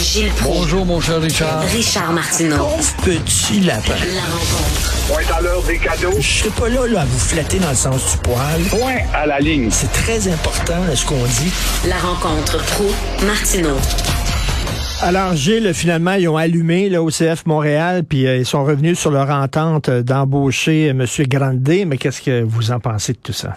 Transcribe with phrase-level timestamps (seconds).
[0.00, 0.56] Gilles Proulx.
[0.60, 1.60] Bonjour, mon cher Richard.
[1.60, 2.56] Richard Martineau.
[2.56, 3.92] Pauvre petit lapin.
[4.14, 5.06] La rencontre.
[5.08, 6.16] Point à l'heure des cadeaux.
[6.18, 8.62] Je serai pas là, là à vous flatter dans le sens du poil.
[8.70, 9.68] Point à la ligne.
[9.70, 11.52] C'est très important ce qu'on dit.
[11.86, 12.86] La rencontre pro
[13.26, 13.76] martineau
[15.02, 18.98] Alors, Gilles, finalement, ils ont allumé là, au CF Montréal, puis euh, ils sont revenus
[18.98, 21.06] sur leur entente euh, d'embaucher euh, M.
[21.28, 21.84] Grandet.
[21.84, 23.54] Mais qu'est-ce que vous en pensez de tout ça?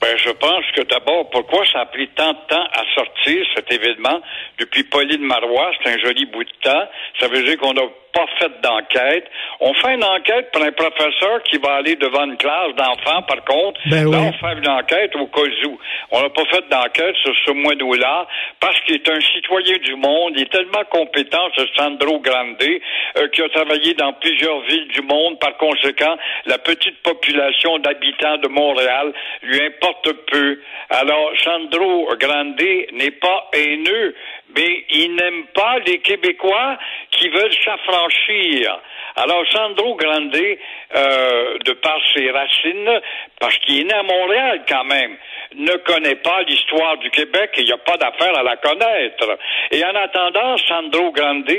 [0.00, 3.72] Ben, je pense que d'abord, pourquoi ça a pris tant de temps à sortir cet
[3.72, 4.20] événement
[4.58, 5.70] depuis Pauline Marois?
[5.82, 6.88] C'est un joli bout de temps.
[7.20, 7.82] Ça veut dire qu'on n'a
[8.12, 9.26] pas fait d'enquête.
[9.60, 13.44] On fait une enquête pour un professeur qui va aller devant une classe d'enfants, par
[13.44, 13.80] contre.
[13.86, 14.26] Ben là, oui.
[14.28, 15.78] on fait une enquête au cas où.
[16.10, 18.26] On n'a pas fait d'enquête sur ce moineau-là
[18.60, 20.34] parce qu'il est un citoyen du monde.
[20.36, 25.02] Il est tellement compétent, ce Sandro Grande, euh, qui a travaillé dans plusieurs villes du
[25.02, 25.38] monde.
[25.38, 26.16] Par conséquent,
[26.46, 30.60] la petite population d'habitants de Montréal lui importe peu.
[30.90, 32.60] Alors, Sandro Grande
[32.92, 34.14] n'est pas haineux,
[34.56, 36.78] mais il n'aime pas les Québécois
[37.10, 38.78] qui veulent s'affranchir.
[39.16, 43.00] Alors, Sandro Grande, euh, de par ses racines,
[43.38, 45.16] parce qu'il est né à Montréal quand même,
[45.54, 49.38] ne connaît pas l'histoire du Québec et il n'y a pas d'affaire à la connaître.
[49.70, 51.50] Et en attendant, Sandro Grande,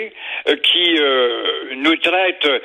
[0.45, 2.59] qui euh, nous traite euh,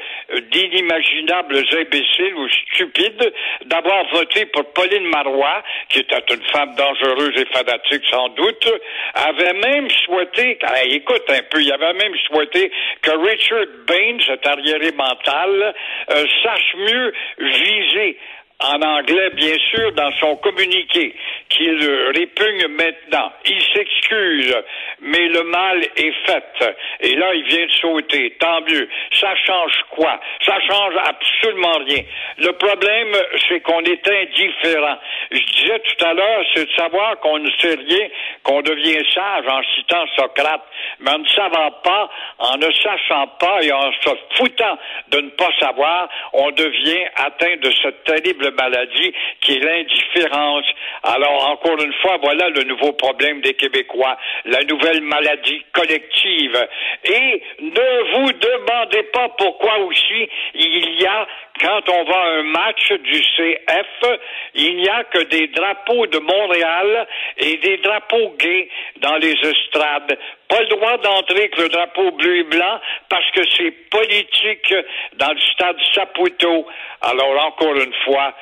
[0.50, 3.32] d'inimaginables imbéciles ou stupides,
[3.66, 8.68] d'avoir voté pour Pauline Marois, qui était une femme dangereuse et fanatique sans doute,
[9.14, 12.70] avait même souhaité, ah, écoute un peu, il avait même souhaité
[13.02, 15.74] que Richard Baines, cet arriéré mental,
[16.10, 18.18] euh, sache mieux viser
[18.60, 21.14] en anglais, bien sûr, dans son communiqué,
[21.48, 21.80] qu'il
[22.14, 23.32] répugne maintenant.
[23.44, 24.54] Il s'excuse,
[25.00, 26.76] mais le mal est fait.
[27.00, 28.36] Et là, il vient de sauter.
[28.40, 28.88] Tant mieux.
[29.12, 30.20] Ça change quoi?
[30.44, 32.02] Ça change absolument rien.
[32.38, 33.14] Le problème,
[33.48, 34.98] c'est qu'on est indifférent.
[35.30, 38.08] Je disais tout à l'heure, c'est de savoir qu'on ne sait rien,
[38.42, 40.62] qu'on devient sage en citant Socrate.
[41.00, 44.78] Mais en ne savant pas, en ne sachant pas et en se foutant
[45.10, 50.66] de ne pas savoir, on devient atteint de cette terrible maladie qui est l'indifférence.
[51.02, 56.68] Alors, encore une fois, voilà le nouveau problème des Québécois, la nouvelle maladie collective.
[57.04, 61.26] Et ne vous demandez pas pourquoi aussi il y a,
[61.60, 64.18] quand on va à un match du CF,
[64.54, 68.68] il n'y a que des drapeaux de Montréal et des drapeaux gays
[69.00, 70.18] dans les estrades.
[70.48, 74.74] Pas le droit d'entrer avec le drapeau bleu et blanc parce que c'est politique
[75.16, 76.66] dans le stade Saputo.
[77.02, 78.34] Alors, encore une fois,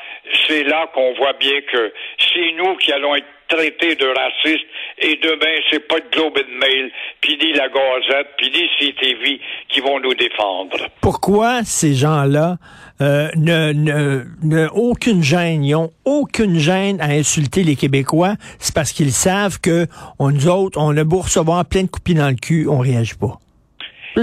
[0.47, 4.67] c'est là qu'on voit bien que c'est nous qui allons être traités de racistes
[4.99, 6.91] et demain, c'est pas le Globe and Mail,
[7.21, 10.89] puis ni la Gazette, puis ni CTV qui vont nous défendre.
[11.01, 12.57] Pourquoi ces gens-là
[13.03, 18.75] euh, ne, ne, ne aucune gêne, ils ont aucune gêne à insulter les Québécois, c'est
[18.75, 19.87] parce qu'ils savent que
[20.19, 23.15] on, nous autres, on a beau recevoir plein de coupis dans le cul, on réagit
[23.15, 23.39] pas.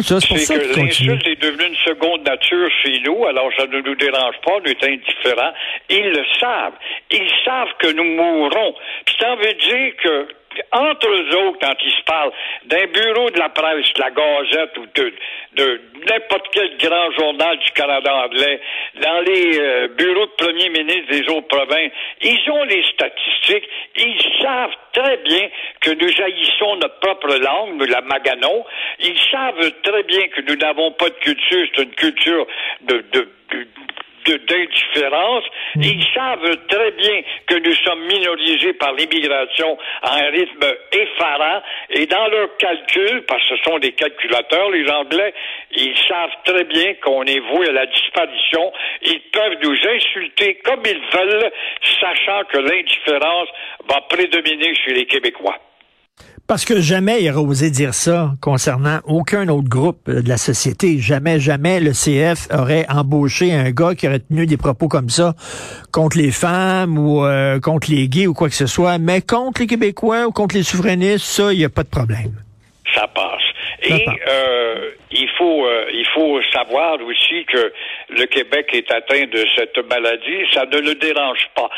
[0.02, 4.36] C'est que l'insulte est devenue une seconde nature chez nous, alors ça ne nous dérange
[4.44, 5.54] pas, on est indifférents.
[5.90, 6.74] Ils le savent.
[7.12, 8.74] Ils savent que nous mourrons.
[9.06, 10.28] Puis ça veut dire que
[10.72, 12.32] entre eux autres, quand ils se parlent
[12.66, 17.72] d'un bureau de la presse, de la Gazette ou de, n'importe quel grand journal du
[17.72, 18.60] Canada anglais,
[19.02, 21.92] dans les euh, bureaux de premier ministre des autres provinces,
[22.22, 25.50] ils ont les statistiques, ils savent très bien
[25.82, 28.66] que nous haïssons notre propre langue, nous la maganons,
[29.00, 32.48] ils savent très bien que nous n'avons pas de culture, c'est une culture
[32.82, 33.30] de de-
[34.94, 35.44] d'indifférence.
[35.76, 42.06] Ils savent très bien que nous sommes minorisés par l'immigration à un rythme effarant et
[42.06, 45.34] dans leurs calculs, parce que ce sont des calculateurs, les Anglais,
[45.76, 48.72] ils savent très bien qu'on est voué à la disparition.
[49.04, 51.52] Ils peuvent nous insulter comme ils veulent,
[52.00, 53.50] sachant que l'indifférence
[53.88, 55.58] va prédominer chez les Québécois.
[56.46, 60.38] Parce que jamais il aurait osé dire ça concernant aucun autre groupe euh, de la
[60.38, 61.00] société.
[61.00, 65.36] Jamais, jamais le CF aurait embauché un gars qui aurait tenu des propos comme ça
[65.94, 68.98] contre les femmes ou euh, contre les gays ou quoi que ce soit.
[68.98, 72.34] Mais contre les Québécois ou contre les souverainistes, ça, il n'y a pas de problème.
[72.94, 73.42] ça passe.
[73.86, 77.74] Et euh, il faut euh, il faut savoir aussi que
[78.18, 80.46] le Québec est atteint de cette maladie.
[80.54, 81.70] Ça ne le dérange pas.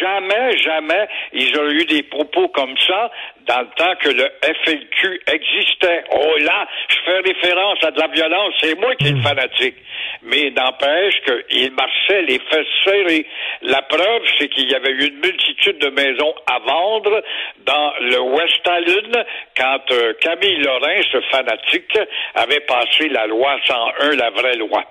[0.00, 3.10] Jamais, jamais, ils auraient eu des propos comme ça
[3.46, 6.04] dans le temps que le FLQ existait.
[6.12, 9.76] Oh là, je fais référence à de la violence, c'est moi qui est le fanatique.
[10.22, 13.26] Mais n'empêche qu'il marchait les fesses serrées.
[13.62, 17.22] La preuve, c'est qu'il y avait eu une multitude de maisons à vendre
[17.64, 19.24] dans le West Island
[19.56, 21.98] quand euh, Camille Lorrain, ce fanatique,
[22.34, 24.84] avait passé la loi 101, la vraie loi.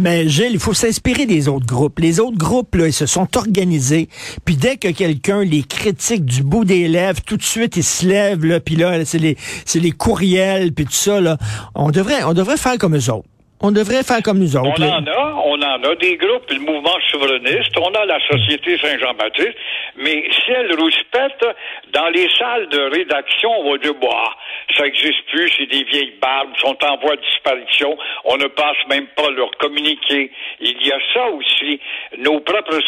[0.00, 1.98] Mais Gilles, il faut s'inspirer des autres groupes.
[1.98, 4.08] Les autres groupes, là, ils se sont organisés.
[4.44, 8.06] Puis dès que quelqu'un les critique du bout des lèvres, tout de suite, ils se
[8.06, 9.36] lèvent, là, puis là, c'est les,
[9.74, 11.36] les courriels, puis tout ça, là.
[11.74, 13.28] On devrait, on devrait faire comme eux autres.
[13.60, 14.70] On devrait faire comme nous autres.
[14.78, 18.78] On en a, on en a des groupes, le mouvement souverainiste, on a la Société
[18.78, 19.56] Saint-Jean-Baptiste,
[19.96, 21.44] mais si elle rouspète,
[21.92, 24.36] dans les salles de rédaction, on va dire, bah,
[24.76, 28.76] ça existe plus, c'est des vieilles barbes, sont en voie de disparition, on ne passe
[28.88, 30.30] même pas leur communiquer.
[30.60, 31.80] Il y a ça aussi.
[32.18, 32.80] Nos propres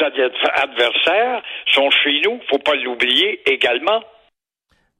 [0.62, 1.42] adversaires
[1.74, 4.02] sont chez nous, faut pas l'oublier également.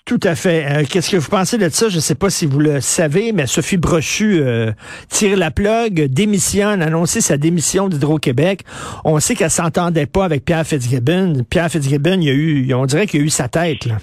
[0.04, 0.66] Tout à fait.
[0.68, 1.88] Euh, qu'est-ce que vous pensez de ça?
[1.88, 4.72] Je ne sais pas si vous le savez, mais Sophie Brochu euh,
[5.08, 8.64] tire la plug, démissionne, annoncer sa démission d'Hydro-Québec.
[9.04, 11.44] On sait qu'elle s'entendait pas avec Pierre Fitzgibbon.
[11.48, 13.86] Pierre Fitzgibbon, il y a eu, on dirait qu'il a eu sa tête.
[13.86, 13.98] Là.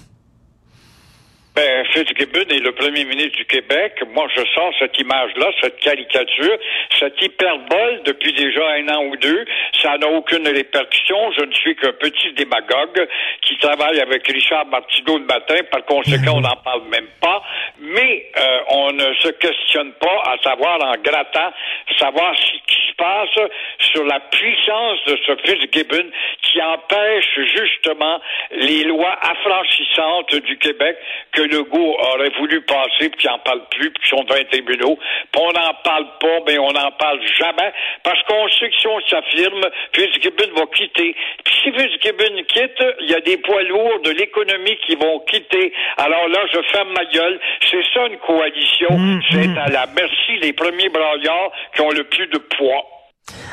[1.57, 3.94] Ben, Fitzgibbon est le premier ministre du Québec.
[4.13, 6.56] Moi, je sens cette image-là, cette caricature,
[7.00, 9.44] cette hyperbole depuis déjà un an ou deux.
[9.81, 11.31] Ça n'a aucune répercussion.
[11.31, 13.07] Je ne suis qu'un petit démagogue
[13.42, 15.56] qui travaille avec Richard Martineau le matin.
[15.71, 17.42] Par conséquent, on n'en parle même pas.
[17.80, 21.51] Mais euh, on ne se questionne pas à savoir, en grattant,
[21.98, 23.50] savoir ce qui se passe
[23.80, 26.12] sur la puissance de ce Fitzgibbon
[26.44, 28.21] qui empêche justement
[28.51, 30.98] les lois affranchissantes du Québec
[31.31, 34.45] que Legault aurait voulu passer, puis qui n'en parle plus, puis qui sont devant les
[34.45, 34.97] tribunaux.
[35.31, 37.71] Puis on n'en parle pas, mais on n'en parle jamais,
[38.03, 41.15] parce qu'on sait que si on s'affirme, Fitzgibbon va quitter.
[41.44, 45.73] Puis si Fitzgibbon quitte, il y a des poids lourds de l'économie qui vont quitter.
[45.97, 47.39] Alors là, je ferme ma gueule.
[47.69, 48.97] C'est ça une coalition.
[48.97, 49.57] Mmh, C'est mmh.
[49.57, 52.85] à la merci des premiers braillards qui ont le plus de poids.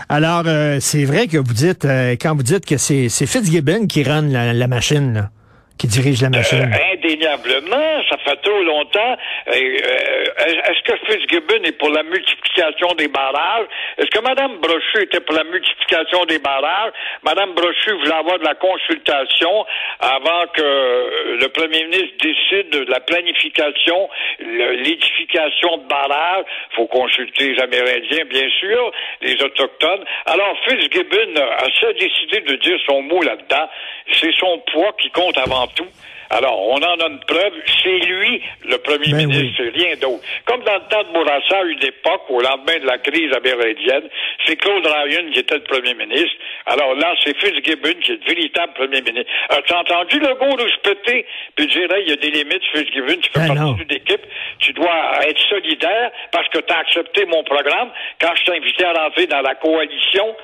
[0.09, 3.87] Alors, euh, c'est vrai que vous dites, euh, quand vous dites que c'est c'est Fitzgibbon
[3.87, 5.31] qui run la, la machine, là,
[5.79, 6.71] qui dirige la machine.
[6.73, 9.17] Euh, indéniablement, ça fait trop longtemps.
[9.49, 13.67] Euh, Est-ce que Fitzgibbon est pour la multiplication des barrages?
[13.99, 16.93] Est-ce que Mme Brochu était pour la multiplication des barrages?
[17.23, 19.67] Mme Brochu voulait avoir de la consultation
[20.01, 24.09] avant que le premier ministre décide de la planification,
[24.39, 26.45] l'édification de barrages.
[26.75, 30.05] faut consulter les Amérindiens, bien sûr, les Autochtones.
[30.27, 33.69] Alors, Fitzgibbon a décidé de dire son mot là-dedans.
[34.13, 35.87] C'est son poids qui compte avant tout.
[36.31, 37.53] Alors, on en a une preuve.
[37.83, 40.23] C'est lui, le premier Ben ministre, c'est rien d'autre.
[40.47, 44.09] Comme dans le temps de Bourassa, à une époque, au lendemain de la crise amérindienne,
[44.47, 46.37] c'est Claude Ryan qui était le premier ministre.
[46.67, 49.31] Alors là, c'est Fitzgibbon qui est le véritable premier ministre.
[49.51, 51.27] As-tu entendu le goût de se péter?
[51.57, 54.23] Puis je dirais, il y a des limites, Fitzgibbon, tu fais Ben partie d'une équipe,
[54.59, 57.91] tu dois être solidaire parce que tu as accepté mon programme.
[58.21, 60.35] Quand je t'ai invité à rentrer dans la coalition,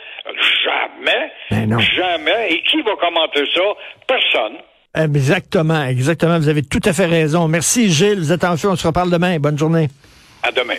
[0.65, 1.79] jamais, Ben non.
[1.81, 2.53] jamais.
[2.53, 3.63] Et qui va commenter ça?
[4.07, 4.59] Personne.
[4.95, 6.39] Exactement, exactement.
[6.39, 7.47] Vous avez tout à fait raison.
[7.47, 8.25] Merci, Gilles.
[8.57, 8.69] Feu.
[8.71, 9.39] On se reparle demain.
[9.39, 9.89] Bonne journée.
[10.43, 10.75] À demain.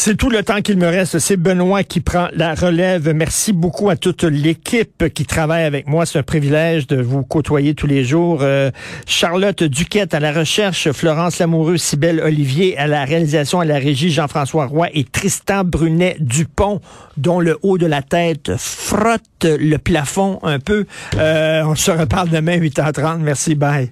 [0.00, 1.18] C'est tout le temps qu'il me reste.
[1.18, 3.12] C'est Benoît qui prend la relève.
[3.12, 6.06] Merci beaucoup à toute l'équipe qui travaille avec moi.
[6.06, 8.38] C'est un privilège de vous côtoyer tous les jours.
[8.42, 8.70] Euh,
[9.06, 14.10] Charlotte Duquette à la recherche, Florence Lamoureux, Cybelle Olivier à la réalisation, à la régie,
[14.10, 16.80] Jean-François Roy et Tristan Brunet Dupont,
[17.16, 20.86] dont le haut de la tête frotte le plafond un peu.
[21.16, 23.18] Euh, on se reparle demain 8h30.
[23.18, 23.90] Merci, bye.